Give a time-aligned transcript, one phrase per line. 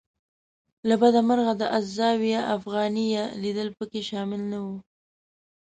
[0.87, 4.67] له بده مرغه د الزاویة الافغانیه لیدل په کې شامل نه و.